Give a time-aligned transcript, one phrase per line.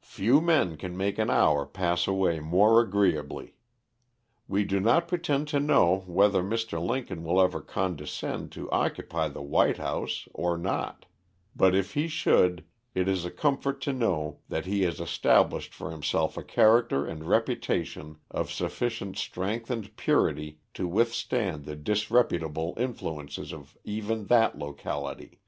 [0.00, 3.56] Few men can make an hour pass away more agreeably.
[4.48, 6.82] We do not pretend to know, whether Mr.
[6.82, 11.04] Lincoln will ever condescend to occupy the White House or not:
[11.54, 15.90] but if he should, it is a comfort to know that he has established for
[15.90, 23.52] himself a character and reputation of sufficient strength and purity to withstand the disreputable influences
[23.52, 25.42] of even that locality."